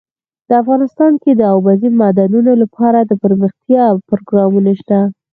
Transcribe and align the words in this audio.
افغانستان 0.63 1.13
کې 1.21 1.31
د 1.35 1.41
اوبزین 1.55 1.93
معدنونه 2.01 2.51
لپاره 2.61 2.99
دپرمختیا 3.11 3.83
پروګرامونه 4.09 4.71
شته. 4.79 4.99